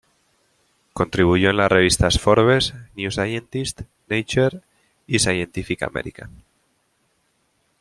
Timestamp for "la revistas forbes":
1.57-2.73